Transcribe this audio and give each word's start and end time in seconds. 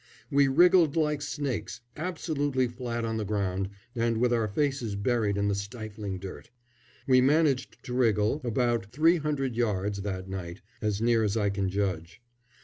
We 0.31 0.47
wriggled 0.47 0.95
like 0.95 1.21
snakes, 1.21 1.81
absolutely 1.95 2.67
flat 2.67 3.05
on 3.05 3.17
the 3.17 3.23
ground 3.23 3.69
and 3.95 4.17
with 4.17 4.33
our 4.33 4.47
faces 4.47 4.95
buried 4.95 5.37
in 5.37 5.47
the 5.47 5.53
stifling 5.53 6.17
dirt. 6.17 6.49
We 7.05 7.21
managed 7.21 7.83
to 7.83 7.93
wriggle 7.93 8.41
about 8.43 8.91
three 8.91 9.17
hundred 9.17 9.55
yards 9.55 10.01
that 10.01 10.27
night 10.27 10.61
as 10.81 11.01
near 11.03 11.23
as 11.23 11.37
I 11.37 11.51
can 11.51 11.69
judge. 11.69 12.19